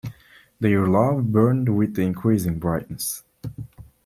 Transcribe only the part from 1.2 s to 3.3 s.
burned with increasing brightness.